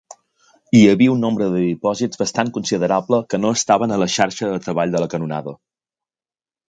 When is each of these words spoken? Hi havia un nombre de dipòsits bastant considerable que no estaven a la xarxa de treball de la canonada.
Hi 0.77 0.79
havia 0.93 1.11
un 1.15 1.19
nombre 1.25 1.49
de 1.55 1.59
dipòsits 1.65 2.21
bastant 2.21 2.49
considerable 2.55 3.21
que 3.35 3.41
no 3.43 3.53
estaven 3.59 3.95
a 3.97 4.01
la 4.05 4.09
xarxa 4.15 4.51
de 4.55 4.59
treball 4.65 4.97
de 4.97 5.03
la 5.05 5.11
canonada. 5.17 5.55